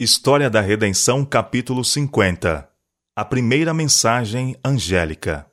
História 0.00 0.50
da 0.50 0.60
Redenção, 0.60 1.24
capítulo 1.24 1.84
50 1.84 2.68
A 3.14 3.24
primeira 3.24 3.72
mensagem 3.72 4.56
angélica. 4.64 5.46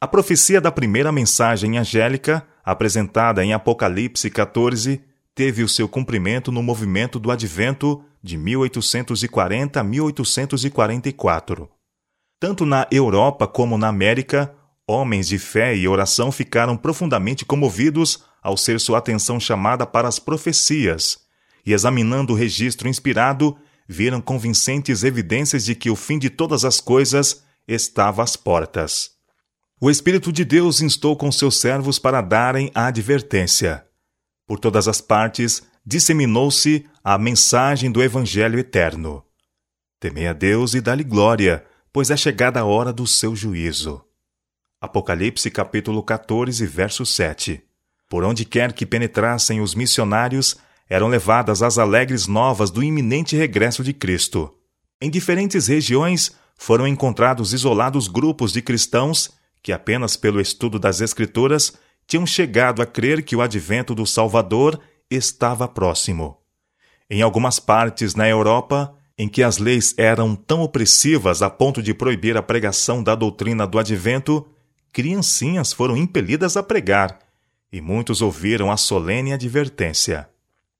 A 0.00 0.08
profecia 0.08 0.60
da 0.60 0.72
primeira 0.72 1.12
mensagem 1.12 1.78
angélica, 1.78 2.44
apresentada 2.64 3.44
em 3.44 3.52
Apocalipse 3.52 4.28
14, 4.28 5.00
teve 5.36 5.62
o 5.62 5.68
seu 5.68 5.88
cumprimento 5.88 6.50
no 6.50 6.64
movimento 6.64 7.20
do 7.20 7.30
Advento 7.30 8.02
de 8.20 8.36
1840 8.36 9.78
a 9.78 9.84
1844. 9.84 11.70
Tanto 12.40 12.66
na 12.66 12.88
Europa 12.90 13.46
como 13.46 13.78
na 13.78 13.86
América, 13.86 14.52
homens 14.84 15.28
de 15.28 15.38
fé 15.38 15.76
e 15.76 15.86
oração 15.86 16.32
ficaram 16.32 16.76
profundamente 16.76 17.44
comovidos 17.44 18.24
ao 18.42 18.56
ser 18.56 18.80
sua 18.80 18.98
atenção 18.98 19.38
chamada 19.38 19.86
para 19.86 20.08
as 20.08 20.18
profecias, 20.18 21.20
e 21.64 21.72
examinando 21.72 22.32
o 22.32 22.36
registro 22.36 22.88
inspirado, 22.88 23.56
viram 23.88 24.20
convincentes 24.20 25.04
evidências 25.04 25.64
de 25.64 25.74
que 25.74 25.90
o 25.90 25.96
fim 25.96 26.18
de 26.18 26.30
todas 26.30 26.64
as 26.64 26.80
coisas 26.80 27.44
estava 27.66 28.22
às 28.22 28.36
portas. 28.36 29.10
O 29.80 29.90
Espírito 29.90 30.32
de 30.32 30.44
Deus 30.44 30.80
instou 30.80 31.16
com 31.16 31.30
seus 31.30 31.60
servos 31.60 31.98
para 31.98 32.20
darem 32.20 32.70
a 32.74 32.86
advertência. 32.86 33.84
Por 34.46 34.58
todas 34.58 34.88
as 34.88 35.00
partes 35.00 35.62
disseminou-se 35.84 36.86
a 37.04 37.18
mensagem 37.18 37.90
do 37.90 38.02
Evangelho 38.02 38.58
eterno. 38.58 39.22
Temei 40.00 40.26
a 40.26 40.32
Deus 40.32 40.74
e 40.74 40.80
dá-lhe 40.80 41.04
glória, 41.04 41.64
pois 41.92 42.10
é 42.10 42.16
chegada 42.16 42.60
a 42.60 42.64
hora 42.64 42.92
do 42.92 43.06
seu 43.06 43.36
juízo. 43.36 44.02
Apocalipse 44.80 45.50
capítulo 45.50 46.02
14, 46.02 46.64
verso 46.66 47.04
7. 47.04 47.62
Por 48.08 48.24
onde 48.24 48.44
quer 48.44 48.72
que 48.72 48.86
penetrassem 48.86 49.60
os 49.60 49.74
missionários, 49.74 50.56
eram 50.88 51.08
levadas 51.08 51.62
as 51.62 51.78
alegres 51.78 52.26
novas 52.26 52.70
do 52.70 52.82
iminente 52.82 53.36
regresso 53.36 53.82
de 53.82 53.92
Cristo. 53.92 54.52
Em 55.00 55.10
diferentes 55.10 55.66
regiões 55.66 56.32
foram 56.56 56.86
encontrados 56.86 57.52
isolados 57.52 58.08
grupos 58.08 58.52
de 58.52 58.62
cristãos 58.62 59.30
que, 59.62 59.72
apenas 59.72 60.16
pelo 60.16 60.40
estudo 60.40 60.78
das 60.78 61.00
Escrituras, 61.00 61.72
tinham 62.06 62.24
chegado 62.24 62.80
a 62.80 62.86
crer 62.86 63.22
que 63.22 63.34
o 63.34 63.40
advento 63.42 63.94
do 63.94 64.06
Salvador 64.06 64.80
estava 65.10 65.66
próximo. 65.66 66.38
Em 67.10 67.20
algumas 67.20 67.58
partes 67.58 68.14
na 68.14 68.28
Europa, 68.28 68.94
em 69.18 69.28
que 69.28 69.42
as 69.42 69.58
leis 69.58 69.94
eram 69.96 70.36
tão 70.36 70.62
opressivas 70.62 71.42
a 71.42 71.50
ponto 71.50 71.82
de 71.82 71.94
proibir 71.94 72.36
a 72.36 72.42
pregação 72.42 73.02
da 73.02 73.14
doutrina 73.14 73.66
do 73.66 73.78
advento, 73.78 74.46
criancinhas 74.92 75.72
foram 75.72 75.96
impelidas 75.96 76.56
a 76.56 76.62
pregar, 76.62 77.18
e 77.72 77.80
muitos 77.80 78.22
ouviram 78.22 78.70
a 78.70 78.76
solene 78.76 79.32
advertência. 79.32 80.28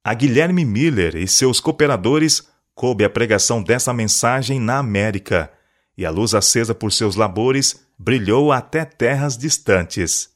A 0.07 0.15
Guilherme 0.15 0.65
Miller 0.65 1.17
e 1.17 1.27
seus 1.27 1.59
cooperadores 1.59 2.47
coube 2.77 3.03
a 3.03 3.11
pregação 3.11 3.61
dessa 3.61 3.93
mensagem 3.93 4.61
na 4.61 4.79
América, 4.79 5.51
e 5.99 6.07
a 6.07 6.11
luz 6.11 6.33
acesa 6.33 6.73
por 6.73 6.93
seus 6.93 7.17
labores 7.17 7.85
brilhou 7.99 8.53
até 8.53 8.85
terras 8.85 9.37
distantes. 9.37 10.31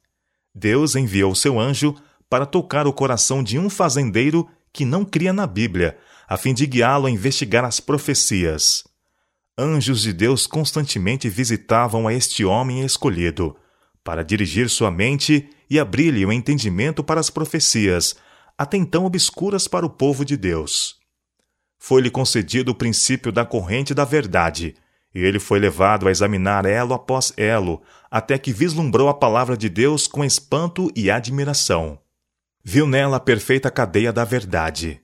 Deus 0.52 0.96
enviou 0.96 1.36
seu 1.36 1.56
anjo 1.56 1.94
para 2.28 2.46
tocar 2.46 2.88
o 2.88 2.92
coração 2.92 3.44
de 3.44 3.60
um 3.60 3.70
fazendeiro 3.70 4.48
que 4.72 4.84
não 4.84 5.04
cria 5.04 5.32
na 5.32 5.46
Bíblia, 5.46 5.96
a 6.28 6.36
fim 6.36 6.52
de 6.52 6.66
guiá-lo 6.66 7.06
a 7.06 7.10
investigar 7.10 7.64
as 7.64 7.78
profecias. 7.78 8.82
Anjos 9.56 10.02
de 10.02 10.12
Deus 10.12 10.48
constantemente 10.48 11.28
visitavam 11.28 12.08
a 12.08 12.12
este 12.12 12.44
homem 12.44 12.84
escolhido, 12.84 13.56
para 14.02 14.24
dirigir 14.24 14.68
sua 14.68 14.90
mente 14.90 15.48
e 15.70 15.78
abrir-lhe 15.78 16.26
o 16.26 16.32
entendimento 16.32 17.04
para 17.04 17.20
as 17.20 17.30
profecias, 17.30 18.16
até 18.60 18.76
então 18.76 19.06
obscuras 19.06 19.66
para 19.66 19.86
o 19.86 19.88
povo 19.88 20.22
de 20.22 20.36
Deus. 20.36 20.98
Foi-lhe 21.78 22.10
concedido 22.10 22.72
o 22.72 22.74
princípio 22.74 23.32
da 23.32 23.42
corrente 23.42 23.94
da 23.94 24.04
verdade, 24.04 24.74
e 25.14 25.20
ele 25.20 25.40
foi 25.40 25.58
levado 25.58 26.06
a 26.06 26.10
examinar 26.10 26.66
elo 26.66 26.92
após 26.92 27.32
elo, 27.38 27.80
até 28.10 28.36
que 28.36 28.52
vislumbrou 28.52 29.08
a 29.08 29.14
palavra 29.14 29.56
de 29.56 29.70
Deus 29.70 30.06
com 30.06 30.22
espanto 30.22 30.92
e 30.94 31.10
admiração. 31.10 31.98
Viu 32.62 32.86
nela 32.86 33.16
a 33.16 33.20
perfeita 33.20 33.70
cadeia 33.70 34.12
da 34.12 34.26
verdade. 34.26 35.00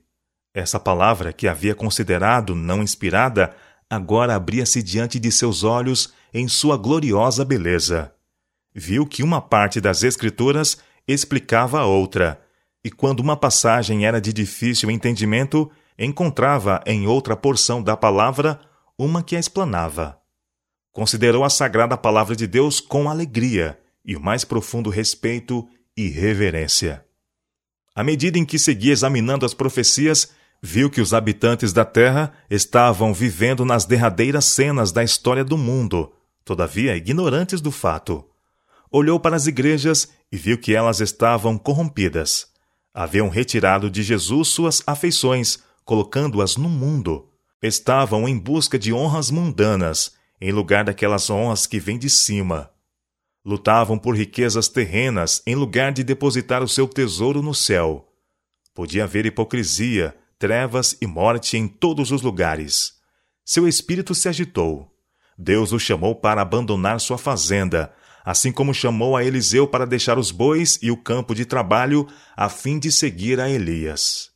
Essa 0.53 0.79
palavra, 0.79 1.33
que 1.33 1.47
havia 1.47 1.73
considerado 1.73 2.53
não 2.53 2.83
inspirada, 2.83 3.55
agora 3.89 4.35
abria-se 4.35 4.83
diante 4.83 5.19
de 5.19 5.31
seus 5.31 5.63
olhos 5.63 6.13
em 6.31 6.47
sua 6.47 6.77
gloriosa 6.77 7.43
beleza. 7.43 8.13
Viu 8.71 9.03
que 9.03 9.23
uma 9.23 9.41
parte 9.41 9.81
das 9.81 10.03
Escrituras 10.03 10.77
explicava 11.07 11.79
a 11.79 11.85
outra, 11.87 12.39
e 12.83 12.91
quando 12.91 13.19
uma 13.19 13.35
passagem 13.35 14.05
era 14.05 14.21
de 14.21 14.31
difícil 14.31 14.89
entendimento, 14.89 15.69
encontrava 15.97 16.81
em 16.85 17.07
outra 17.07 17.35
porção 17.35 17.81
da 17.81 17.97
palavra 17.97 18.59
uma 18.97 19.23
que 19.23 19.35
a 19.35 19.39
explanava. 19.39 20.17
Considerou 20.91 21.43
a 21.43 21.49
sagrada 21.49 21.97
palavra 21.97 22.35
de 22.35 22.47
Deus 22.47 22.79
com 22.79 23.09
alegria 23.09 23.79
e 24.05 24.15
o 24.15 24.21
mais 24.21 24.43
profundo 24.43 24.89
respeito 24.89 25.67
e 25.95 26.07
reverência. 26.07 27.03
À 27.93 28.03
medida 28.03 28.37
em 28.37 28.45
que 28.45 28.59
seguia 28.59 28.93
examinando 28.93 29.45
as 29.45 29.53
profecias, 29.53 30.31
viu 30.61 30.89
que 30.89 31.01
os 31.01 31.13
habitantes 31.13 31.73
da 31.73 31.83
terra 31.83 32.31
estavam 32.49 33.13
vivendo 33.13 33.65
nas 33.65 33.85
derradeiras 33.85 34.45
cenas 34.45 34.91
da 34.91 35.03
história 35.03 35.43
do 35.43 35.57
mundo, 35.57 36.13
todavia 36.45 36.95
ignorantes 36.95 37.59
do 37.59 37.71
fato. 37.71 38.23
Olhou 38.89 39.19
para 39.19 39.35
as 39.35 39.47
igrejas 39.47 40.09
e 40.31 40.37
viu 40.37 40.57
que 40.57 40.73
elas 40.73 41.01
estavam 41.01 41.57
corrompidas 41.57 42.55
haviam 42.97 43.29
retirado 43.29 43.91
de 43.91 44.01
Jesus 44.01 44.47
suas 44.47 44.81
afeições, 44.87 45.59
colocando-as 45.85 46.57
no 46.57 46.67
mundo. 46.67 47.29
Estavam 47.61 48.27
em 48.27 48.35
busca 48.35 48.79
de 48.79 48.91
honras 48.91 49.29
mundanas, 49.29 50.13
em 50.41 50.51
lugar 50.51 50.83
daquelas 50.83 51.29
honras 51.29 51.67
que 51.67 51.79
vêm 51.79 51.99
de 51.99 52.09
cima. 52.09 52.71
Lutavam 53.45 53.99
por 53.99 54.17
riquezas 54.17 54.67
terrenas, 54.67 55.43
em 55.45 55.53
lugar 55.53 55.91
de 55.91 56.03
depositar 56.03 56.63
o 56.63 56.67
seu 56.67 56.87
tesouro 56.87 57.43
no 57.43 57.53
céu. 57.53 58.03
Podia 58.73 59.03
haver 59.03 59.27
hipocrisia, 59.27 60.17
trevas 60.39 60.97
e 60.99 61.05
morte 61.05 61.55
em 61.55 61.67
todos 61.67 62.09
os 62.09 62.23
lugares. 62.23 62.93
Seu 63.45 63.67
espírito 63.67 64.15
se 64.15 64.27
agitou. 64.27 64.91
Deus 65.37 65.71
o 65.71 65.77
chamou 65.77 66.15
para 66.15 66.41
abandonar 66.41 66.99
sua 66.99 67.19
fazenda, 67.19 67.93
assim 68.27 68.51
como 68.51 68.73
chamou 68.73 69.15
a 69.15 69.23
Eliseu 69.23 69.65
para 69.65 69.87
deixar 69.87 70.19
os 70.19 70.31
bois 70.31 70.77
e 70.81 70.91
o 70.91 70.97
campo 70.97 71.33
de 71.33 71.45
trabalho 71.45 72.05
a 72.35 72.49
fim 72.49 72.77
de 72.77 72.91
seguir 72.91 73.39
a 73.39 73.49
Elias. 73.49 74.31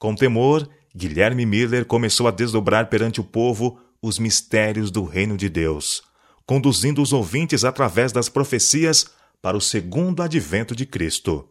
Com 0.00 0.16
temor, 0.16 0.68
Guilherme 0.96 1.46
Miller 1.46 1.86
começou 1.86 2.26
a 2.26 2.32
desdobrar 2.32 2.88
perante 2.88 3.20
o 3.20 3.24
povo 3.24 3.78
os 4.02 4.18
mistérios 4.18 4.90
do 4.90 5.04
reino 5.04 5.36
de 5.36 5.48
Deus, 5.48 6.02
conduzindo 6.44 7.00
os 7.00 7.12
ouvintes 7.12 7.62
através 7.62 8.10
das 8.10 8.28
profecias 8.28 9.06
para 9.40 9.56
o 9.56 9.60
segundo 9.60 10.20
advento 10.20 10.74
de 10.74 10.84
Cristo. 10.84 11.48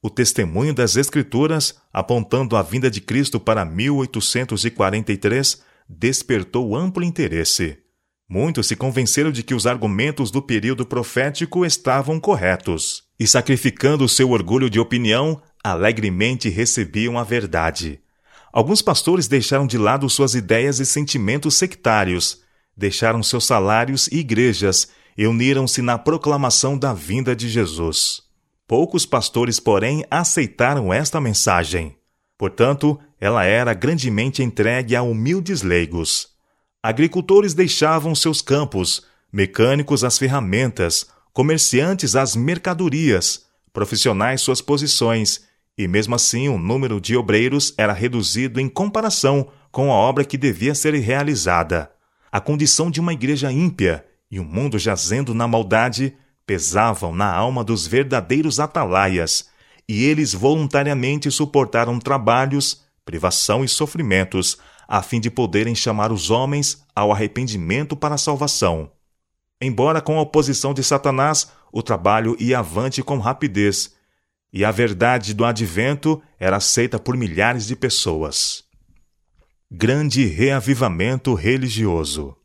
O 0.00 0.08
testemunho 0.08 0.72
das 0.72 0.94
Escrituras, 0.94 1.74
apontando 1.92 2.54
a 2.56 2.62
vinda 2.62 2.88
de 2.88 3.00
Cristo 3.00 3.40
para 3.40 3.64
1843, 3.64 5.60
despertou 5.88 6.76
amplo 6.76 7.02
interesse. 7.02 7.83
Muitos 8.28 8.66
se 8.66 8.74
convenceram 8.74 9.30
de 9.30 9.42
que 9.42 9.54
os 9.54 9.66
argumentos 9.66 10.30
do 10.30 10.40
período 10.40 10.86
profético 10.86 11.64
estavam 11.64 12.18
corretos, 12.18 13.04
e 13.18 13.26
sacrificando 13.26 14.08
seu 14.08 14.30
orgulho 14.30 14.70
de 14.70 14.80
opinião, 14.80 15.40
alegremente 15.62 16.48
recebiam 16.48 17.18
a 17.18 17.24
verdade. 17.24 18.00
Alguns 18.52 18.80
pastores 18.80 19.28
deixaram 19.28 19.66
de 19.66 19.76
lado 19.76 20.08
suas 20.08 20.34
ideias 20.34 20.80
e 20.80 20.86
sentimentos 20.86 21.56
sectários, 21.56 22.40
deixaram 22.76 23.22
seus 23.22 23.44
salários 23.44 24.08
e 24.08 24.18
igrejas 24.18 24.88
e 25.16 25.26
uniram-se 25.26 25.82
na 25.82 25.98
proclamação 25.98 26.78
da 26.78 26.92
vinda 26.92 27.36
de 27.36 27.48
Jesus. 27.48 28.22
Poucos 28.66 29.04
pastores, 29.04 29.60
porém, 29.60 30.04
aceitaram 30.10 30.92
esta 30.92 31.20
mensagem. 31.20 31.96
Portanto, 32.38 32.98
ela 33.20 33.44
era 33.44 33.74
grandemente 33.74 34.42
entregue 34.42 34.96
a 34.96 35.02
humildes 35.02 35.62
leigos. 35.62 36.33
Agricultores 36.84 37.54
deixavam 37.54 38.14
seus 38.14 38.42
campos, 38.42 39.06
mecânicos 39.32 40.04
as 40.04 40.18
ferramentas, 40.18 41.06
comerciantes 41.32 42.14
as 42.14 42.36
mercadorias, 42.36 43.46
profissionais 43.72 44.42
suas 44.42 44.60
posições, 44.60 45.46
e 45.78 45.88
mesmo 45.88 46.14
assim 46.14 46.46
o 46.50 46.58
número 46.58 47.00
de 47.00 47.16
obreiros 47.16 47.72
era 47.78 47.94
reduzido 47.94 48.60
em 48.60 48.68
comparação 48.68 49.48
com 49.72 49.90
a 49.90 49.94
obra 49.94 50.26
que 50.26 50.36
devia 50.36 50.74
ser 50.74 50.92
realizada. 50.92 51.90
A 52.30 52.38
condição 52.38 52.90
de 52.90 53.00
uma 53.00 53.14
igreja 53.14 53.50
ímpia 53.50 54.04
e 54.30 54.38
o 54.38 54.42
um 54.42 54.46
mundo 54.46 54.78
jazendo 54.78 55.32
na 55.32 55.48
maldade 55.48 56.14
pesavam 56.46 57.14
na 57.14 57.32
alma 57.32 57.64
dos 57.64 57.86
verdadeiros 57.86 58.60
atalaias, 58.60 59.48
e 59.88 60.04
eles 60.04 60.34
voluntariamente 60.34 61.30
suportaram 61.30 61.98
trabalhos, 61.98 62.82
privação 63.06 63.64
e 63.64 63.68
sofrimentos 63.68 64.58
a 64.86 65.02
fim 65.02 65.20
de 65.20 65.30
poderem 65.30 65.74
chamar 65.74 66.12
os 66.12 66.30
homens 66.30 66.84
ao 66.94 67.12
arrependimento 67.12 67.96
para 67.96 68.14
a 68.14 68.18
salvação. 68.18 68.90
Embora 69.60 70.00
com 70.00 70.18
a 70.18 70.22
oposição 70.22 70.74
de 70.74 70.82
Satanás, 70.82 71.50
o 71.72 71.82
trabalho 71.82 72.36
ia 72.38 72.58
avante 72.58 73.02
com 73.02 73.18
rapidez, 73.18 73.94
e 74.52 74.64
a 74.64 74.70
verdade 74.70 75.34
do 75.34 75.44
advento 75.44 76.22
era 76.38 76.56
aceita 76.56 76.98
por 76.98 77.16
milhares 77.16 77.66
de 77.66 77.74
pessoas. 77.74 78.62
grande 79.70 80.24
reavivamento 80.26 81.34
religioso. 81.34 82.36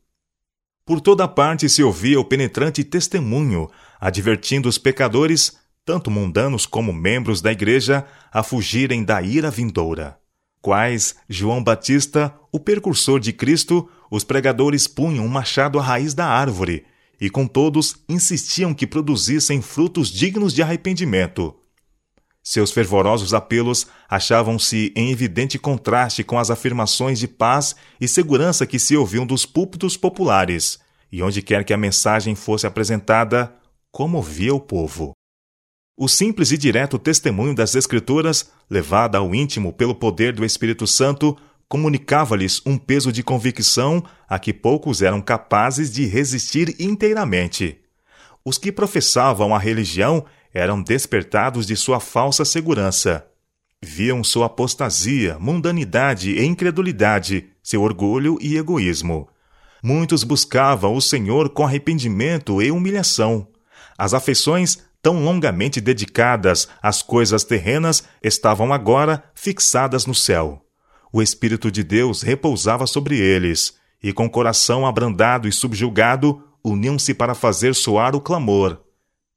Por 0.83 0.99
toda 0.99 1.27
parte 1.27 1.69
se 1.69 1.83
ouvia 1.83 2.19
o 2.19 2.25
penetrante 2.25 2.83
testemunho, 2.83 3.69
advertindo 3.99 4.67
os 4.67 4.79
pecadores, 4.79 5.55
tanto 5.85 6.09
mundanos 6.09 6.65
como 6.65 6.91
membros 6.91 7.41
da 7.41 7.51
igreja, 7.51 8.05
a 8.31 8.41
fugirem 8.41 9.03
da 9.03 9.21
ira 9.21 9.51
vindoura. 9.51 10.18
Quais 10.61 11.15
João 11.27 11.63
Batista, 11.63 12.33
o 12.51 12.59
precursor 12.59 13.19
de 13.19 13.31
Cristo, 13.31 13.89
os 14.11 14.23
pregadores 14.23 14.87
punham 14.87 15.25
um 15.25 15.29
machado 15.29 15.79
à 15.79 15.81
raiz 15.81 16.13
da 16.13 16.25
árvore 16.25 16.85
e 17.19 17.29
com 17.29 17.45
todos 17.45 17.97
insistiam 18.07 18.73
que 18.73 18.87
produzissem 18.87 19.61
frutos 19.61 20.09
dignos 20.09 20.53
de 20.53 20.61
arrependimento. 20.61 21.55
Seus 22.41 22.71
fervorosos 22.71 23.33
apelos 23.33 23.85
achavam-se 24.09 24.91
em 24.95 25.11
evidente 25.11 25.59
contraste 25.59 26.23
com 26.23 26.39
as 26.39 26.49
afirmações 26.49 27.19
de 27.19 27.27
paz 27.27 27.75
e 27.99 28.07
segurança 28.07 28.65
que 28.65 28.79
se 28.79 28.95
ouviam 28.95 29.25
dos 29.25 29.45
púlpitos 29.45 29.97
populares, 29.97 30.79
e 31.11 31.21
onde 31.21 31.41
quer 31.41 31.63
que 31.63 31.73
a 31.73 31.77
mensagem 31.77 32.35
fosse 32.35 32.65
apresentada, 32.65 33.53
comovia 33.91 34.53
o 34.53 34.59
povo. 34.59 35.11
O 36.01 36.07
simples 36.07 36.49
e 36.53 36.57
direto 36.57 36.97
testemunho 36.97 37.53
das 37.53 37.75
Escrituras, 37.75 38.49
levada 38.69 39.17
ao 39.17 39.35
íntimo 39.35 39.73
pelo 39.73 39.93
poder 39.93 40.31
do 40.31 40.45
Espírito 40.45 40.87
Santo, 40.87 41.35
comunicava-lhes 41.67 42.61
um 42.65 42.77
peso 42.77 43.11
de 43.11 43.21
convicção 43.21 44.01
a 44.25 44.39
que 44.39 44.53
poucos 44.53 45.01
eram 45.01 45.19
capazes 45.19 45.91
de 45.91 46.05
resistir 46.05 46.73
inteiramente. 46.79 47.81
Os 48.45 48.57
que 48.57 48.71
professavam 48.71 49.53
a 49.53 49.59
religião 49.59 50.23
eram 50.53 50.81
despertados 50.81 51.67
de 51.67 51.75
sua 51.75 51.99
falsa 51.99 52.45
segurança. 52.45 53.27
Viam 53.83 54.23
sua 54.23 54.45
apostasia, 54.45 55.37
mundanidade 55.37 56.31
e 56.31 56.45
incredulidade, 56.45 57.49
seu 57.61 57.81
orgulho 57.81 58.37
e 58.39 58.55
egoísmo. 58.55 59.27
Muitos 59.83 60.23
buscavam 60.23 60.95
o 60.95 61.01
Senhor 61.01 61.49
com 61.49 61.65
arrependimento 61.65 62.61
e 62.61 62.71
humilhação. 62.71 63.49
As 63.97 64.13
afeições, 64.13 64.77
tão 65.01 65.23
longamente 65.23 65.79
dedicadas 65.79 66.67
às 66.81 67.01
coisas 67.01 67.43
terrenas, 67.43 68.03
estavam 68.21 68.73
agora 68.73 69.23
fixadas 69.33 70.05
no 70.05 70.13
céu. 70.13 70.65
O 71.11 71.21
Espírito 71.21 71.71
de 71.71 71.83
Deus 71.83 72.21
repousava 72.21 72.85
sobre 72.85 73.17
eles, 73.17 73.77
e 74.01 74.13
com 74.13 74.29
coração 74.29 74.85
abrandado 74.85 75.47
e 75.47 75.51
subjugado, 75.51 76.43
uniam-se 76.63 77.13
para 77.13 77.33
fazer 77.33 77.73
soar 77.73 78.15
o 78.15 78.21
clamor: 78.21 78.81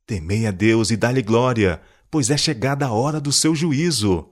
Temei 0.06 0.46
a 0.46 0.50
Deus 0.50 0.90
e 0.90 0.96
dá-lhe 0.96 1.22
glória, 1.22 1.80
pois 2.10 2.30
é 2.30 2.36
chegada 2.36 2.86
a 2.86 2.92
hora 2.92 3.20
do 3.20 3.32
seu 3.32 3.54
juízo. 3.54 4.28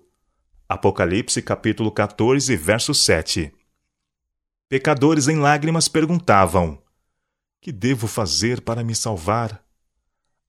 Apocalipse 0.69 1.41
capítulo 1.43 1.91
14, 1.91 2.55
verso 2.56 2.94
7. 2.94 3.53
Pecadores 4.69 5.26
em 5.26 5.37
lágrimas 5.37 5.88
perguntavam: 5.88 6.81
Que 7.61 7.73
devo 7.73 8.06
fazer 8.06 8.61
para 8.61 8.85
me 8.85 8.94
salvar? 8.94 9.65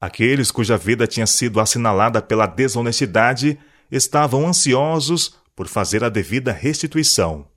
Aqueles 0.01 0.49
cuja 0.49 0.75
vida 0.77 1.05
tinha 1.05 1.27
sido 1.27 1.59
assinalada 1.59 2.23
pela 2.23 2.47
desonestidade 2.47 3.59
estavam 3.91 4.47
ansiosos 4.47 5.35
por 5.55 5.67
fazer 5.67 6.03
a 6.03 6.09
devida 6.09 6.51
restituição. 6.51 7.47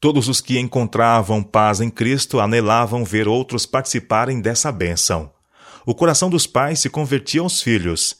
Todos 0.00 0.28
os 0.28 0.40
que 0.40 0.58
encontravam 0.58 1.44
paz 1.44 1.80
em 1.80 1.88
Cristo 1.88 2.40
anelavam 2.40 3.04
ver 3.04 3.28
outros 3.28 3.64
participarem 3.64 4.40
dessa 4.40 4.72
bênção. 4.72 5.32
O 5.86 5.94
coração 5.94 6.28
dos 6.28 6.44
pais 6.44 6.80
se 6.80 6.90
convertia 6.90 7.40
aos 7.40 7.62
filhos, 7.62 8.16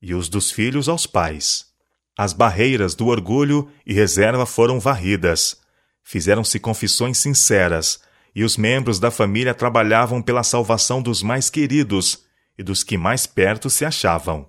e 0.00 0.14
os 0.14 0.30
dos 0.30 0.50
filhos 0.50 0.88
aos 0.88 1.06
pais. 1.06 1.66
As 2.16 2.32
barreiras 2.32 2.94
do 2.94 3.08
orgulho 3.08 3.68
e 3.84 3.92
reserva 3.92 4.46
foram 4.46 4.80
varridas. 4.80 5.58
Fizeram-se 6.02 6.58
confissões 6.58 7.18
sinceras, 7.18 8.00
e 8.34 8.42
os 8.44 8.56
membros 8.56 8.98
da 8.98 9.10
família 9.10 9.52
trabalhavam 9.52 10.22
pela 10.22 10.42
salvação 10.42 11.02
dos 11.02 11.22
mais 11.22 11.50
queridos 11.50 12.29
e 12.60 12.62
dos 12.62 12.84
que 12.84 12.98
mais 12.98 13.26
perto 13.26 13.70
se 13.70 13.86
achavam. 13.86 14.46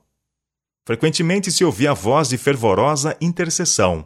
Frequentemente 0.86 1.50
se 1.50 1.64
ouvia 1.64 1.92
a 1.92 1.94
voz 1.94 2.28
de 2.28 2.38
fervorosa 2.38 3.16
intercessão. 3.22 4.06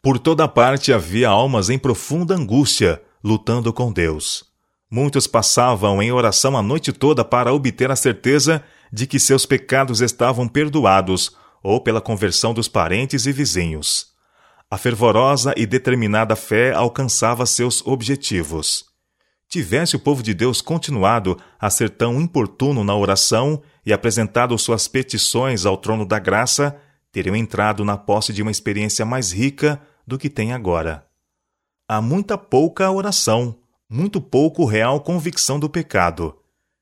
Por 0.00 0.16
toda 0.16 0.46
parte 0.46 0.92
havia 0.92 1.28
almas 1.28 1.68
em 1.68 1.76
profunda 1.76 2.36
angústia, 2.36 3.02
lutando 3.22 3.72
com 3.72 3.92
Deus. 3.92 4.44
Muitos 4.88 5.26
passavam 5.26 6.00
em 6.00 6.12
oração 6.12 6.56
a 6.56 6.62
noite 6.62 6.92
toda 6.92 7.24
para 7.24 7.52
obter 7.52 7.90
a 7.90 7.96
certeza 7.96 8.62
de 8.92 9.08
que 9.08 9.18
seus 9.18 9.44
pecados 9.44 10.00
estavam 10.00 10.46
perdoados, 10.46 11.36
ou 11.64 11.80
pela 11.80 12.00
conversão 12.00 12.54
dos 12.54 12.68
parentes 12.68 13.26
e 13.26 13.32
vizinhos. 13.32 14.12
A 14.70 14.78
fervorosa 14.78 15.52
e 15.56 15.66
determinada 15.66 16.36
fé 16.36 16.72
alcançava 16.72 17.44
seus 17.44 17.84
objetivos. 17.84 18.91
Tivesse 19.52 19.96
o 19.96 19.98
povo 19.98 20.22
de 20.22 20.32
Deus 20.32 20.62
continuado 20.62 21.36
a 21.60 21.68
ser 21.68 21.90
tão 21.90 22.18
importuno 22.18 22.82
na 22.82 22.96
oração 22.96 23.60
e 23.84 23.92
apresentado 23.92 24.56
suas 24.56 24.88
petições 24.88 25.66
ao 25.66 25.76
trono 25.76 26.06
da 26.06 26.18
graça, 26.18 26.74
teriam 27.12 27.36
entrado 27.36 27.84
na 27.84 27.98
posse 27.98 28.32
de 28.32 28.40
uma 28.40 28.50
experiência 28.50 29.04
mais 29.04 29.30
rica 29.30 29.78
do 30.06 30.16
que 30.16 30.30
tem 30.30 30.54
agora. 30.54 31.04
Há 31.86 32.00
muita 32.00 32.38
pouca 32.38 32.90
oração 32.90 33.58
muito 33.90 34.22
pouco 34.22 34.64
real 34.64 35.02
convicção 35.02 35.60
do 35.60 35.68
pecado. 35.68 36.34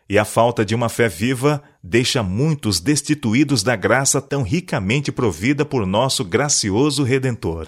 E 0.09 0.17
a 0.17 0.25
falta 0.25 0.65
de 0.65 0.73
uma 0.73 0.89
fé 0.89 1.09
viva 1.09 1.61
deixa 1.83 2.23
muitos 2.23 2.79
destituídos 2.79 3.65
da 3.65 3.75
graça 3.75 4.21
tão 4.21 4.45
ricamente 4.45 5.11
provida 5.11 5.65
por 5.65 5.85
nosso 5.85 6.25
gracioso 6.25 7.03
Redentor. 7.03 7.67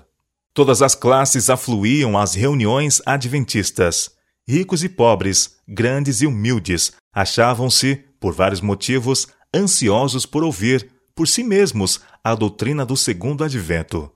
Todas 0.54 0.80
as 0.80 0.94
classes 0.94 1.50
afluíam 1.50 2.16
às 2.16 2.34
reuniões 2.36 3.02
adventistas. 3.04 4.21
Ricos 4.46 4.82
e 4.82 4.88
pobres, 4.88 5.56
grandes 5.66 6.20
e 6.20 6.26
humildes, 6.26 6.92
achavam-se, 7.12 7.96
por 8.18 8.34
vários 8.34 8.60
motivos, 8.60 9.28
ansiosos 9.54 10.26
por 10.26 10.42
ouvir, 10.42 10.90
por 11.14 11.28
si 11.28 11.42
mesmos, 11.42 12.00
a 12.24 12.34
doutrina 12.34 12.84
do 12.84 12.96
segundo 12.96 13.44
advento 13.44 14.10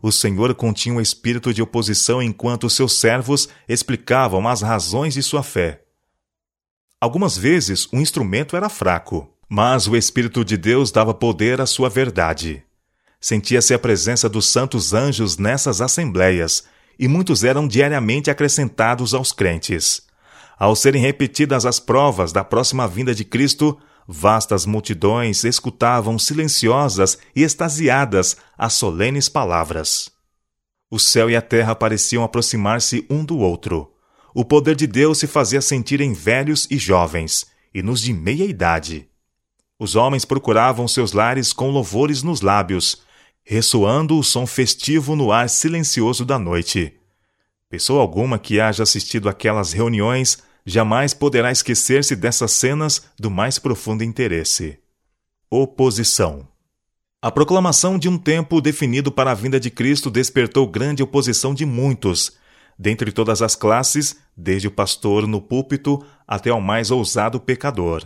o 0.00 0.12
Senhor 0.12 0.54
continha 0.54 0.94
um 0.94 1.00
espírito 1.00 1.52
de 1.52 1.62
oposição 1.62 2.22
enquanto 2.22 2.70
seus 2.70 2.98
servos 2.98 3.48
explicavam 3.68 4.46
as 4.46 4.62
razões 4.62 5.14
de 5.14 5.22
sua 5.22 5.42
fé. 5.42 5.82
Algumas 7.00 7.36
vezes 7.36 7.86
o 7.92 7.96
instrumento 7.96 8.56
era 8.56 8.68
fraco, 8.68 9.28
mas 9.48 9.86
o 9.86 9.96
Espírito 9.96 10.44
de 10.44 10.56
Deus 10.56 10.90
dava 10.90 11.14
poder 11.14 11.60
à 11.60 11.66
sua 11.66 11.88
verdade. 11.88 12.62
Sentia-se 13.20 13.72
a 13.72 13.78
presença 13.78 14.28
dos 14.28 14.46
santos 14.46 14.92
anjos 14.92 15.38
nessas 15.38 15.80
assembleias, 15.80 16.64
e 16.98 17.06
muitos 17.06 17.44
eram 17.44 17.68
diariamente 17.68 18.30
acrescentados 18.30 19.14
aos 19.14 19.32
crentes. 19.32 20.02
Ao 20.58 20.74
serem 20.74 21.00
repetidas 21.00 21.64
as 21.64 21.78
provas 21.78 22.32
da 22.32 22.42
próxima 22.42 22.88
vinda 22.88 23.14
de 23.14 23.24
Cristo, 23.24 23.78
Vastas 24.10 24.64
multidões 24.64 25.44
escutavam 25.44 26.18
silenciosas 26.18 27.18
e 27.36 27.42
extasiadas 27.42 28.38
as 28.56 28.72
solenes 28.72 29.28
palavras. 29.28 30.10
O 30.90 30.98
céu 30.98 31.28
e 31.28 31.36
a 31.36 31.42
terra 31.42 31.74
pareciam 31.74 32.24
aproximar-se 32.24 33.06
um 33.10 33.22
do 33.22 33.36
outro. 33.36 33.92
O 34.34 34.46
poder 34.46 34.74
de 34.74 34.86
Deus 34.86 35.18
se 35.18 35.26
fazia 35.26 35.60
sentir 35.60 36.00
em 36.00 36.14
velhos 36.14 36.66
e 36.70 36.78
jovens, 36.78 37.44
e 37.74 37.82
nos 37.82 38.00
de 38.00 38.14
meia 38.14 38.44
idade. 38.44 39.06
Os 39.78 39.94
homens 39.94 40.24
procuravam 40.24 40.88
seus 40.88 41.12
lares 41.12 41.52
com 41.52 41.70
louvores 41.70 42.22
nos 42.22 42.40
lábios, 42.40 43.02
ressoando 43.50 44.18
o 44.18 44.22
som 44.22 44.46
festivo 44.46 45.16
no 45.16 45.32
ar 45.32 45.48
silencioso 45.48 46.22
da 46.22 46.38
noite. 46.38 46.92
Pessoa 47.70 48.02
alguma 48.02 48.38
que 48.38 48.60
haja 48.60 48.82
assistido 48.82 49.26
aquelas 49.26 49.72
reuniões 49.72 50.42
jamais 50.66 51.14
poderá 51.14 51.50
esquecer-se 51.50 52.14
dessas 52.14 52.52
cenas 52.52 53.04
do 53.18 53.30
mais 53.30 53.58
profundo 53.58 54.04
interesse. 54.04 54.78
Oposição. 55.50 56.46
A 57.22 57.30
proclamação 57.30 57.98
de 57.98 58.06
um 58.06 58.18
tempo 58.18 58.60
definido 58.60 59.10
para 59.10 59.30
a 59.30 59.34
vinda 59.34 59.58
de 59.58 59.70
Cristo 59.70 60.10
despertou 60.10 60.66
grande 60.66 61.02
oposição 61.02 61.54
de 61.54 61.64
muitos, 61.64 62.36
dentre 62.78 63.10
todas 63.10 63.40
as 63.40 63.56
classes, 63.56 64.16
desde 64.36 64.68
o 64.68 64.70
pastor 64.70 65.26
no 65.26 65.40
púlpito 65.40 66.04
até 66.26 66.50
ao 66.50 66.60
mais 66.60 66.90
ousado 66.90 67.40
pecador. 67.40 68.04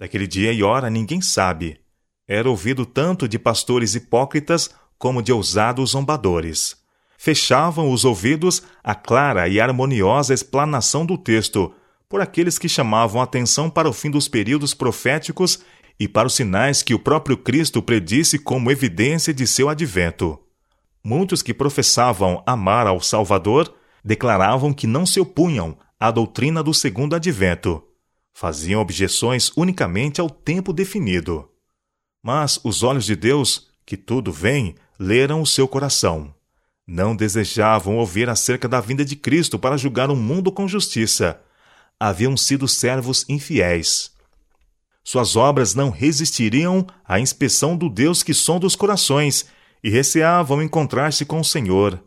Daquele 0.00 0.26
dia 0.26 0.54
e 0.54 0.62
hora 0.62 0.88
ninguém 0.88 1.20
sabe. 1.20 1.83
Era 2.26 2.48
ouvido 2.48 2.86
tanto 2.86 3.28
de 3.28 3.38
pastores 3.38 3.94
hipócritas 3.94 4.70
como 4.98 5.22
de 5.22 5.32
ousados 5.32 5.90
zombadores 5.90 6.84
fechavam 7.24 7.90
os 7.90 8.04
ouvidos 8.04 8.62
à 8.82 8.94
clara 8.94 9.48
e 9.48 9.58
harmoniosa 9.58 10.34
explanação 10.34 11.06
do 11.06 11.16
texto, 11.16 11.72
por 12.06 12.20
aqueles 12.20 12.58
que 12.58 12.68
chamavam 12.68 13.22
atenção 13.22 13.70
para 13.70 13.88
o 13.88 13.94
fim 13.94 14.10
dos 14.10 14.28
períodos 14.28 14.74
proféticos 14.74 15.60
e 15.98 16.06
para 16.06 16.26
os 16.26 16.34
sinais 16.34 16.82
que 16.82 16.92
o 16.92 16.98
próprio 16.98 17.38
Cristo 17.38 17.80
predisse 17.80 18.38
como 18.38 18.70
evidência 18.70 19.32
de 19.32 19.46
seu 19.46 19.70
advento. 19.70 20.38
Muitos 21.02 21.40
que 21.40 21.54
professavam 21.54 22.42
amar 22.46 22.86
ao 22.86 23.00
Salvador 23.00 23.72
declaravam 24.04 24.70
que 24.70 24.86
não 24.86 25.06
se 25.06 25.18
opunham 25.18 25.78
à 25.98 26.10
doutrina 26.10 26.62
do 26.62 26.74
segundo 26.74 27.16
advento. 27.16 27.82
Faziam 28.34 28.82
objeções 28.82 29.50
unicamente 29.56 30.20
ao 30.20 30.28
tempo 30.28 30.74
definido. 30.74 31.48
Mas 32.24 32.58
os 32.64 32.82
olhos 32.82 33.04
de 33.04 33.14
Deus, 33.14 33.68
que 33.84 33.98
tudo 33.98 34.32
veem, 34.32 34.74
leram 34.98 35.42
o 35.42 35.46
seu 35.46 35.68
coração. 35.68 36.34
Não 36.86 37.14
desejavam 37.14 37.98
ouvir 37.98 38.30
acerca 38.30 38.66
da 38.66 38.80
vinda 38.80 39.04
de 39.04 39.14
Cristo 39.14 39.58
para 39.58 39.76
julgar 39.76 40.10
o 40.10 40.16
mundo 40.16 40.50
com 40.50 40.66
justiça. 40.66 41.38
Haviam 42.00 42.34
sido 42.34 42.66
servos 42.66 43.26
infiéis. 43.28 44.10
Suas 45.04 45.36
obras 45.36 45.74
não 45.74 45.90
resistiriam 45.90 46.86
à 47.06 47.20
inspeção 47.20 47.76
do 47.76 47.90
Deus 47.90 48.22
que 48.22 48.32
sonda 48.32 48.66
os 48.66 48.74
corações 48.74 49.44
e 49.82 49.90
receavam 49.90 50.62
encontrar-se 50.62 51.26
com 51.26 51.40
o 51.40 51.44
Senhor. 51.44 52.02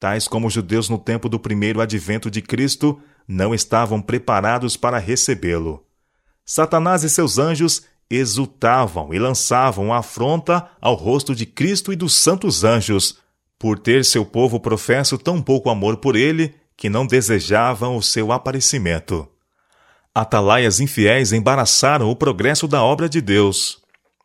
Tais 0.00 0.26
como 0.26 0.46
os 0.46 0.54
judeus 0.54 0.88
no 0.88 0.96
tempo 0.96 1.28
do 1.28 1.38
primeiro 1.38 1.82
advento 1.82 2.30
de 2.30 2.40
Cristo 2.40 2.98
não 3.28 3.54
estavam 3.54 4.00
preparados 4.00 4.78
para 4.78 4.96
recebê-lo. 4.96 5.86
Satanás 6.42 7.04
e 7.04 7.10
seus 7.10 7.38
anjos 7.38 7.82
exultavam 8.10 9.12
e 9.12 9.18
lançavam 9.18 9.92
afronta 9.92 10.68
ao 10.80 10.94
rosto 10.94 11.34
de 11.34 11.46
Cristo 11.46 11.92
e 11.92 11.96
dos 11.96 12.14
santos 12.14 12.64
anjos, 12.64 13.18
por 13.58 13.78
ter 13.78 14.04
seu 14.04 14.24
povo 14.24 14.58
professo 14.58 15.16
tão 15.16 15.40
pouco 15.40 15.70
amor 15.70 15.98
por 15.98 16.16
ele 16.16 16.54
que 16.76 16.88
não 16.88 17.06
desejavam 17.06 17.96
o 17.96 18.02
seu 18.02 18.32
aparecimento. 18.32 19.28
Atalaias 20.14 20.80
infiéis 20.80 21.32
embaraçaram 21.32 22.10
o 22.10 22.16
progresso 22.16 22.68
da 22.68 22.82
obra 22.82 23.08
de 23.08 23.20
Deus. 23.20 23.80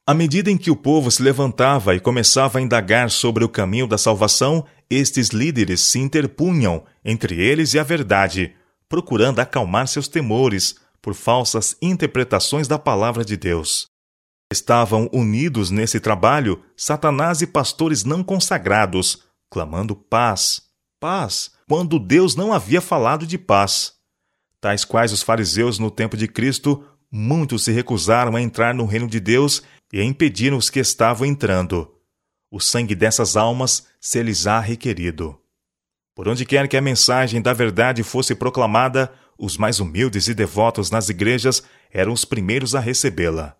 À 0.05 0.13
medida 0.13 0.49
em 0.49 0.57
que 0.57 0.71
o 0.71 0.75
povo 0.75 1.11
se 1.11 1.21
levantava 1.21 1.95
e 1.95 1.99
começava 1.99 2.59
a 2.59 2.61
indagar 2.61 3.09
sobre 3.11 3.43
o 3.43 3.49
caminho 3.49 3.87
da 3.87 3.97
salvação, 3.97 4.65
estes 4.89 5.29
líderes 5.29 5.81
se 5.81 5.99
interpunham 5.99 6.83
entre 7.03 7.39
eles 7.39 7.73
e 7.73 7.79
a 7.79 7.83
verdade, 7.83 8.53
procurando 8.89 9.39
acalmar 9.39 9.87
seus 9.87 10.07
temores 10.07 10.75
por 11.01 11.13
falsas 11.13 11.75
interpretações 11.81 12.67
da 12.67 12.77
palavra 12.77 13.23
de 13.23 13.37
Deus. 13.37 13.87
Estavam 14.51 15.09
unidos 15.11 15.69
nesse 15.71 15.99
trabalho 15.99 16.63
Satanás 16.75 17.41
e 17.41 17.47
pastores 17.47 18.03
não 18.03 18.23
consagrados, 18.23 19.23
clamando 19.49 19.95
paz, 19.95 20.61
paz, 20.99 21.51
quando 21.67 21.99
Deus 21.99 22.35
não 22.35 22.53
havia 22.53 22.79
falado 22.79 23.27
de 23.27 23.37
paz. 23.37 23.93
Tais 24.59 24.85
quais 24.85 25.11
os 25.11 25.21
fariseus 25.21 25.77
no 25.77 25.91
tempo 25.91 26.17
de 26.17 26.27
Cristo, 26.27 26.83
muitos 27.11 27.63
se 27.65 27.71
recusaram 27.71 28.35
a 28.35 28.41
entrar 28.41 28.73
no 28.73 28.85
reino 28.85 29.07
de 29.07 29.19
Deus 29.19 29.61
e 29.91 30.01
impediram 30.01 30.57
os 30.57 30.69
que 30.69 30.79
estavam 30.79 31.27
entrando. 31.27 31.93
O 32.49 32.59
sangue 32.59 32.95
dessas 32.95 33.35
almas 33.35 33.87
se 33.99 34.21
lhes 34.23 34.47
há 34.47 34.59
requerido. 34.59 35.37
Por 36.15 36.27
onde 36.27 36.45
quer 36.45 36.67
que 36.67 36.77
a 36.77 36.81
mensagem 36.81 37.41
da 37.41 37.53
verdade 37.53 38.01
fosse 38.01 38.33
proclamada, 38.33 39.11
os 39.37 39.57
mais 39.57 39.79
humildes 39.79 40.27
e 40.27 40.33
devotos 40.33 40.91
nas 40.91 41.09
igrejas 41.09 41.63
eram 41.91 42.13
os 42.13 42.25
primeiros 42.25 42.75
a 42.75 42.79
recebê-la. 42.79 43.55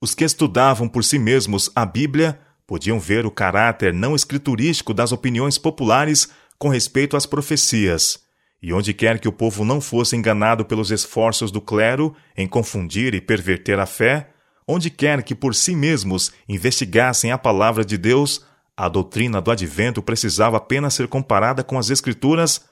Os 0.00 0.14
que 0.14 0.24
estudavam 0.24 0.88
por 0.88 1.04
si 1.04 1.18
mesmos 1.18 1.70
a 1.74 1.86
Bíblia 1.86 2.38
podiam 2.66 2.98
ver 2.98 3.26
o 3.26 3.30
caráter 3.30 3.92
não 3.92 4.14
escriturístico 4.14 4.92
das 4.92 5.12
opiniões 5.12 5.58
populares 5.58 6.28
com 6.58 6.68
respeito 6.68 7.16
às 7.16 7.26
profecias 7.26 8.24
e 8.64 8.72
onde 8.72 8.94
quer 8.94 9.18
que 9.18 9.28
o 9.28 9.32
povo 9.32 9.62
não 9.62 9.78
fosse 9.78 10.16
enganado 10.16 10.64
pelos 10.64 10.90
esforços 10.90 11.50
do 11.50 11.60
clero 11.60 12.16
em 12.34 12.46
confundir 12.46 13.14
e 13.14 13.20
perverter 13.20 13.78
a 13.78 13.84
fé, 13.84 14.30
onde 14.66 14.88
quer 14.88 15.22
que 15.22 15.34
por 15.34 15.54
si 15.54 15.76
mesmos 15.76 16.32
investigassem 16.48 17.30
a 17.30 17.36
palavra 17.36 17.84
de 17.84 17.98
Deus, 17.98 18.42
a 18.74 18.88
doutrina 18.88 19.38
do 19.38 19.50
advento 19.50 20.02
precisava 20.02 20.56
apenas 20.56 20.94
ser 20.94 21.08
comparada 21.08 21.62
com 21.62 21.78
as 21.78 21.90
Escrituras 21.90 22.64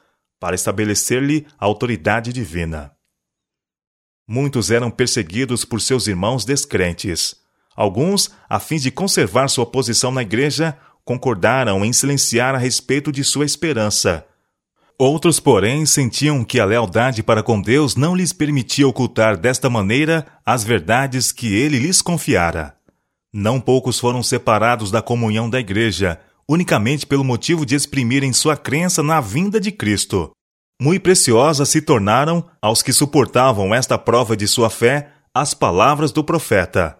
para 0.42 0.56
estabelecer-lhe 0.56 1.46
autoridade 1.56 2.32
divina. 2.32 2.90
Muitos 4.28 4.68
eram 4.68 4.90
perseguidos 4.90 5.64
por 5.64 5.80
seus 5.80 6.08
irmãos 6.08 6.44
descrentes. 6.44 7.36
Alguns, 7.76 8.28
a 8.48 8.58
fim 8.58 8.78
de 8.78 8.90
conservar 8.90 9.46
sua 9.46 9.64
posição 9.64 10.10
na 10.10 10.22
igreja, 10.22 10.76
concordaram 11.04 11.84
em 11.84 11.92
silenciar 11.92 12.56
a 12.56 12.58
respeito 12.58 13.12
de 13.12 13.22
sua 13.22 13.44
esperança 13.44 14.26
Outros, 15.04 15.40
porém, 15.40 15.84
sentiam 15.84 16.44
que 16.44 16.60
a 16.60 16.64
lealdade 16.64 17.24
para 17.24 17.42
com 17.42 17.60
Deus 17.60 17.96
não 17.96 18.14
lhes 18.14 18.32
permitia 18.32 18.86
ocultar 18.86 19.36
desta 19.36 19.68
maneira 19.68 20.24
as 20.46 20.62
verdades 20.62 21.32
que 21.32 21.52
ele 21.52 21.78
lhes 21.78 22.00
confiara. 22.00 22.76
Não 23.32 23.60
poucos 23.60 23.98
foram 23.98 24.22
separados 24.22 24.92
da 24.92 25.02
comunhão 25.02 25.50
da 25.50 25.58
igreja, 25.58 26.20
unicamente 26.52 27.06
pelo 27.06 27.24
motivo 27.24 27.64
de 27.64 27.74
exprimirem 27.74 28.30
sua 28.30 28.58
crença 28.58 29.02
na 29.02 29.22
vinda 29.22 29.58
de 29.58 29.72
Cristo. 29.72 30.32
Muito 30.80 31.02
preciosas 31.02 31.70
se 31.70 31.80
tornaram, 31.80 32.44
aos 32.60 32.82
que 32.82 32.92
suportavam 32.92 33.74
esta 33.74 33.96
prova 33.96 34.36
de 34.36 34.46
sua 34.46 34.68
fé, 34.68 35.12
as 35.32 35.54
palavras 35.54 36.12
do 36.12 36.22
profeta. 36.22 36.98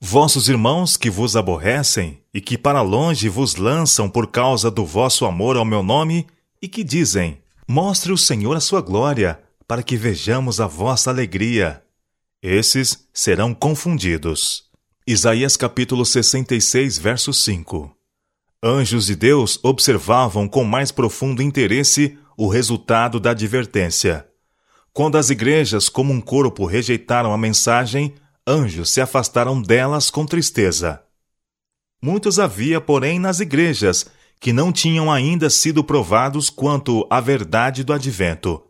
Vossos 0.00 0.48
irmãos 0.48 0.96
que 0.96 1.10
vos 1.10 1.34
aborrecem 1.34 2.22
e 2.32 2.40
que 2.40 2.56
para 2.56 2.80
longe 2.80 3.28
vos 3.28 3.56
lançam 3.56 4.08
por 4.08 4.28
causa 4.28 4.70
do 4.70 4.86
vosso 4.86 5.26
amor 5.26 5.56
ao 5.56 5.64
meu 5.64 5.82
nome, 5.82 6.26
e 6.62 6.68
que 6.68 6.84
dizem: 6.84 7.42
Mostre 7.66 8.12
o 8.12 8.16
Senhor 8.16 8.56
a 8.56 8.60
sua 8.60 8.80
glória, 8.80 9.40
para 9.66 9.82
que 9.82 9.96
vejamos 9.96 10.60
a 10.60 10.66
vossa 10.66 11.10
alegria. 11.10 11.82
Esses 12.40 13.08
serão 13.12 13.52
confundidos. 13.52 14.64
Isaías 15.06 15.56
capítulo 15.56 16.04
66, 16.06 16.98
verso 16.98 17.32
5. 17.32 17.99
Anjos 18.62 19.06
de 19.06 19.16
Deus 19.16 19.58
observavam 19.62 20.46
com 20.46 20.64
mais 20.64 20.92
profundo 20.92 21.42
interesse 21.42 22.18
o 22.36 22.46
resultado 22.46 23.18
da 23.18 23.30
advertência. 23.30 24.26
Quando 24.92 25.16
as 25.16 25.30
igrejas, 25.30 25.88
como 25.88 26.12
um 26.12 26.20
corpo, 26.20 26.66
rejeitaram 26.66 27.32
a 27.32 27.38
mensagem, 27.38 28.14
anjos 28.46 28.90
se 28.90 29.00
afastaram 29.00 29.62
delas 29.62 30.10
com 30.10 30.26
tristeza. 30.26 31.02
Muitos 32.02 32.38
havia, 32.38 32.82
porém, 32.82 33.18
nas 33.18 33.40
igrejas 33.40 34.04
que 34.38 34.52
não 34.52 34.70
tinham 34.70 35.10
ainda 35.10 35.48
sido 35.48 35.82
provados 35.82 36.50
quanto 36.50 37.06
à 37.08 37.18
verdade 37.18 37.82
do 37.82 37.94
advento. 37.94 38.62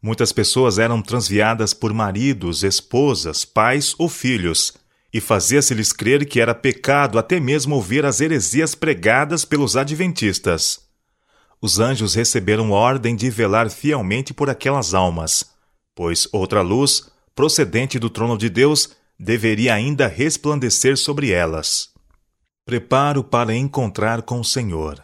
Muitas 0.00 0.30
pessoas 0.30 0.78
eram 0.78 1.02
transviadas 1.02 1.74
por 1.74 1.92
maridos, 1.92 2.62
esposas, 2.62 3.44
pais 3.44 3.92
ou 3.98 4.08
filhos, 4.08 4.74
e 5.16 5.20
fazia-se-lhes 5.20 5.94
crer 5.94 6.26
que 6.26 6.38
era 6.38 6.54
pecado 6.54 7.18
até 7.18 7.40
mesmo 7.40 7.74
ouvir 7.74 8.04
as 8.04 8.20
heresias 8.20 8.74
pregadas 8.74 9.46
pelos 9.46 9.74
adventistas. 9.74 10.80
Os 11.58 11.78
anjos 11.78 12.14
receberam 12.14 12.70
ordem 12.70 13.16
de 13.16 13.30
velar 13.30 13.70
fielmente 13.70 14.34
por 14.34 14.50
aquelas 14.50 14.92
almas, 14.92 15.52
pois 15.94 16.28
outra 16.34 16.60
luz, 16.60 17.10
procedente 17.34 17.98
do 17.98 18.10
trono 18.10 18.36
de 18.36 18.50
Deus, 18.50 18.90
deveria 19.18 19.72
ainda 19.72 20.06
resplandecer 20.06 20.98
sobre 20.98 21.30
elas. 21.30 21.88
Preparo 22.66 23.24
para 23.24 23.54
encontrar 23.54 24.20
com 24.20 24.38
o 24.40 24.44
Senhor. 24.44 25.02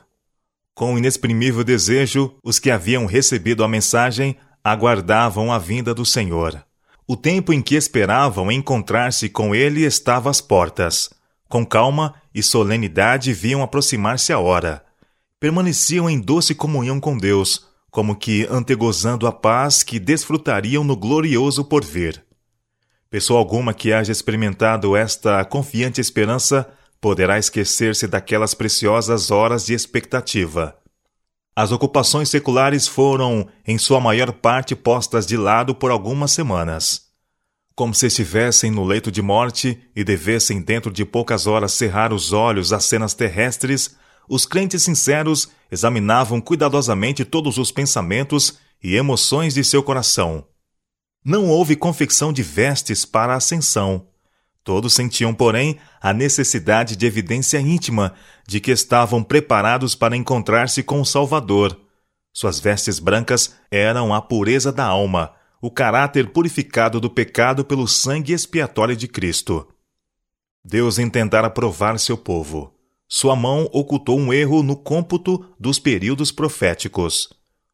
Com 0.75 0.99
inexprimível 0.99 1.65
desejo, 1.65 2.35
os 2.45 2.59
que 2.59 2.71
haviam 2.71 3.07
recebido 3.07 3.65
a 3.65 3.69
mensagem 3.69 4.37
aguardavam 4.63 5.51
a 5.51 5.59
vinda 5.59 5.95
do 5.95 6.05
Senhor. 6.05 6.63
O 7.07 7.17
tempo 7.17 7.53
em 7.53 7.61
que 7.61 7.75
esperavam 7.75 8.51
encontrar-se 8.51 9.29
com 9.29 9.55
ele 9.55 9.83
estava 9.83 10.31
às 10.31 10.41
portas. 10.41 11.11
Com 11.49 11.67
calma 11.67 12.15
e 12.35 12.43
solenidade 12.43 13.33
viam 13.33 13.63
aproximar-se 13.63 14.33
a 14.33 14.39
hora. 14.39 14.85
Permaneciam 15.39 16.09
em 16.09 16.21
doce 16.21 16.55
comunhão 16.55 17.01
com 17.01 17.19
Deus, 17.19 17.67
como 17.91 18.17
que 18.17 18.47
antegozando 18.51 19.27
a 19.27 19.33
paz 19.33 19.83
que 19.83 19.99
desfrutariam 19.99 20.85
no 20.85 20.97
glorioso 20.97 21.65
porvir. 21.65 22.25
Pessoa 23.11 23.39
alguma 23.39 23.75
que 23.75 23.93
haja 23.93 24.11
experimentado 24.11 24.97
esta 24.97 25.45
confiante 25.45 26.01
esperança 26.01 26.67
poderá 26.99 27.39
esquecer-se 27.39 28.07
daquelas 28.07 28.55
preciosas 28.55 29.31
horas 29.31 29.67
de 29.67 29.75
expectativa. 29.75 30.75
As 31.55 31.71
ocupações 31.71 32.31
seculares 32.31 32.89
foram, 32.89 33.47
em 33.67 33.77
sua 33.77 34.01
maior 34.01 34.33
parte, 34.33 34.75
postas 34.75 35.27
de 35.27 35.37
lado 35.37 35.75
por 35.75 35.91
algumas 35.91 36.33
semanas. 36.33 37.03
Como 37.75 37.95
se 37.95 38.07
estivessem 38.07 38.71
no 38.71 38.85
leito 38.85 39.11
de 39.11 39.21
morte 39.21 39.79
e 39.95 40.03
devessem 40.03 40.63
dentro 40.63 40.91
de 40.91 41.05
poucas 41.05 41.47
horas 41.47 41.73
cerrar 41.73 42.13
os 42.13 42.33
olhos 42.33 42.73
às 42.73 42.85
cenas 42.85 43.13
terrestres, 43.13 43.95
os 44.29 44.47
crentes 44.47 44.83
sinceros 44.83 45.49
examinavam 45.71 46.41
cuidadosamente 46.41 47.25
todos 47.25 47.59
os 47.59 47.71
pensamentos 47.71 48.59
e 48.83 48.95
emoções 48.95 49.53
de 49.53 49.63
seu 49.63 49.83
coração. 49.83 50.47
Não 51.25 51.49
houve 51.49 51.77
confecção 51.77 52.33
de 52.33 52.43
vestes 52.43 53.05
para 53.05 53.35
a 53.35 53.37
ascensão. 53.37 54.07
Todos 54.65 54.95
sentiam, 54.95 55.35
porém, 55.35 55.79
a 56.01 56.13
necessidade 56.13 56.95
de 56.95 57.05
evidência 57.05 57.59
íntima 57.59 58.15
de 58.47 58.61
que 58.61 58.71
estavam 58.71 59.23
preparados 59.23 59.95
para 59.95 60.17
encontrar-se 60.17 60.83
com 60.83 61.01
o 61.01 61.05
Salvador. 61.05 61.79
Suas 62.33 62.61
vestes 62.61 62.99
brancas 62.99 63.57
eram 63.71 64.15
a 64.15 64.23
pureza 64.23 64.73
da 64.73 64.85
alma, 64.85 65.33
o 65.61 65.71
caráter 65.71 66.31
purificado 66.31 67.01
do 67.01 67.11
pecado 67.11 67.65
pelo 67.65 67.89
sangue 67.89 68.33
expiatório 68.33 68.97
de 68.97 69.09
Cristo. 69.09 69.67
Deus 70.65 70.99
intentara 70.99 71.51
provar 71.51 71.99
seu 71.99 72.17
povo. 72.17 72.73
Sua 73.09 73.35
mão 73.35 73.69
ocultou 73.73 74.19
um 74.19 74.33
erro 74.33 74.63
no 74.63 74.77
cômputo 74.77 75.45
dos 75.59 75.79
períodos 75.79 76.31
proféticos. 76.31 77.29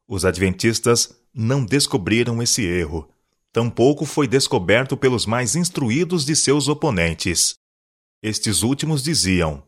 Os 0.07 0.25
adventistas 0.25 1.15
não 1.33 1.63
descobriram 1.63 2.41
esse 2.41 2.65
erro 2.65 3.07
tampouco 3.51 4.05
foi 4.05 4.27
descoberto 4.27 4.95
pelos 4.95 5.25
mais 5.25 5.55
instruídos 5.55 6.25
de 6.25 6.35
seus 6.35 6.67
oponentes. 6.67 7.55
Estes 8.21 8.63
últimos 8.63 9.03
diziam: 9.03 9.63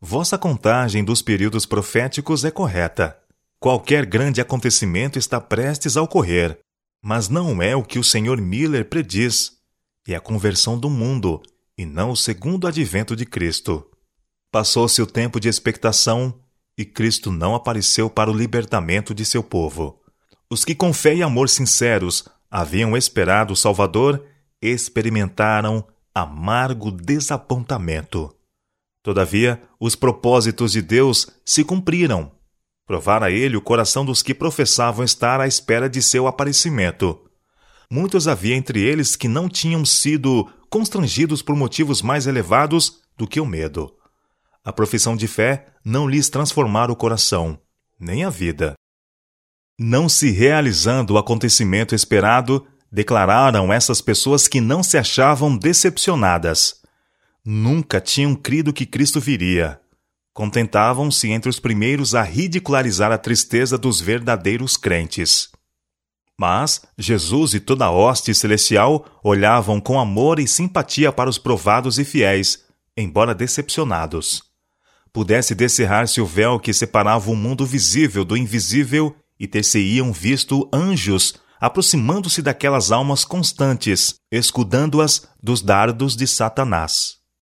vossa 0.00 0.38
contagem 0.38 1.04
dos 1.04 1.22
períodos 1.22 1.66
proféticos 1.66 2.44
é 2.44 2.50
correta. 2.50 3.18
Qualquer 3.60 4.06
grande 4.06 4.40
acontecimento 4.40 5.18
está 5.18 5.40
prestes 5.40 5.96
a 5.96 6.02
ocorrer, 6.02 6.58
mas 7.02 7.28
não 7.28 7.60
é 7.60 7.74
o 7.74 7.82
que 7.82 7.98
o 7.98 8.04
Sr. 8.04 8.40
Miller 8.40 8.88
prediz. 8.88 9.58
É 10.06 10.14
a 10.14 10.20
conversão 10.20 10.78
do 10.78 10.88
mundo, 10.88 11.42
e 11.76 11.84
não 11.84 12.10
o 12.10 12.16
segundo 12.16 12.66
advento 12.66 13.14
de 13.14 13.26
Cristo. 13.26 13.84
Passou-se 14.50 15.02
o 15.02 15.06
tempo 15.06 15.38
de 15.38 15.48
expectação 15.48 16.40
e 16.78 16.84
Cristo 16.84 17.32
não 17.32 17.56
apareceu 17.56 18.08
para 18.08 18.30
o 18.30 18.34
libertamento 18.34 19.12
de 19.12 19.24
seu 19.24 19.42
povo. 19.42 20.00
Os 20.48 20.64
que 20.64 20.76
com 20.76 20.92
fé 20.92 21.14
e 21.14 21.22
amor 21.24 21.48
sinceros 21.48 22.24
haviam 22.50 22.96
esperado 22.96 23.52
o 23.52 23.56
Salvador 23.56 24.24
experimentaram 24.60 25.84
amargo 26.14 26.90
desapontamento. 26.90 28.34
Todavia, 29.02 29.62
os 29.78 29.94
propósitos 29.94 30.72
de 30.72 30.82
Deus 30.82 31.30
se 31.44 31.64
cumpriram. 31.64 32.32
Provara 32.86 33.30
ele 33.30 33.56
o 33.56 33.62
coração 33.62 34.04
dos 34.04 34.22
que 34.22 34.34
professavam 34.34 35.04
estar 35.04 35.40
à 35.40 35.46
espera 35.46 35.88
de 35.88 36.02
seu 36.02 36.26
aparecimento. 36.26 37.20
Muitos 37.90 38.26
havia 38.26 38.56
entre 38.56 38.82
eles 38.82 39.14
que 39.14 39.28
não 39.28 39.48
tinham 39.48 39.84
sido 39.84 40.50
constrangidos 40.68 41.40
por 41.40 41.56
motivos 41.56 42.02
mais 42.02 42.26
elevados 42.26 43.00
do 43.16 43.26
que 43.26 43.40
o 43.40 43.46
medo. 43.46 43.94
A 44.64 44.72
profissão 44.72 45.16
de 45.16 45.26
fé 45.26 45.66
não 45.84 46.08
lhes 46.08 46.28
transformara 46.28 46.92
o 46.92 46.96
coração, 46.96 47.58
nem 47.98 48.24
a 48.24 48.30
vida. 48.30 48.74
Não 49.80 50.08
se 50.08 50.32
realizando 50.32 51.14
o 51.14 51.18
acontecimento 51.18 51.94
esperado, 51.94 52.66
declararam 52.90 53.72
essas 53.72 54.00
pessoas 54.00 54.48
que 54.48 54.60
não 54.60 54.82
se 54.82 54.98
achavam 54.98 55.56
decepcionadas. 55.56 56.82
Nunca 57.44 58.00
tinham 58.00 58.34
crido 58.34 58.72
que 58.72 58.84
Cristo 58.84 59.20
viria. 59.20 59.80
Contentavam-se 60.34 61.30
entre 61.30 61.48
os 61.48 61.60
primeiros 61.60 62.16
a 62.16 62.22
ridicularizar 62.22 63.12
a 63.12 63.18
tristeza 63.18 63.78
dos 63.78 64.00
verdadeiros 64.00 64.76
crentes. 64.76 65.48
Mas 66.36 66.82
Jesus 66.96 67.54
e 67.54 67.60
toda 67.60 67.84
a 67.84 67.90
hoste 67.90 68.34
celestial 68.34 69.06
olhavam 69.22 69.80
com 69.80 69.98
amor 69.98 70.40
e 70.40 70.48
simpatia 70.48 71.12
para 71.12 71.30
os 71.30 71.38
provados 71.38 72.00
e 72.00 72.04
fiéis, 72.04 72.64
embora 72.96 73.32
decepcionados. 73.32 74.42
Pudesse 75.12 75.54
descerrar-se 75.54 76.20
o 76.20 76.26
véu 76.26 76.58
que 76.58 76.72
separava 76.72 77.30
o 77.30 77.36
mundo 77.36 77.64
visível 77.64 78.24
do 78.24 78.36
invisível 78.36 79.14
e 79.38 79.46
ter-se-iam 79.46 80.12
visto 80.12 80.68
anjos 80.72 81.34
aproximando-se 81.60 82.40
daquelas 82.40 82.92
almas 82.92 83.24
constantes, 83.24 84.16
escudando-as 84.30 85.28
dos 85.42 85.60
dardos 85.60 86.16
de 86.16 86.26
Satanás. 86.26 87.17